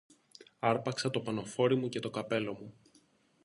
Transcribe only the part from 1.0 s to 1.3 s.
το